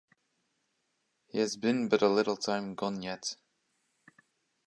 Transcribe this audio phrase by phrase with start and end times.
[1.27, 3.35] He has been but a little time gone yet.